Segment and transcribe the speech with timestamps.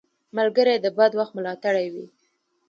[0.37, 2.05] ملګری د بد وخت ملاتړی وي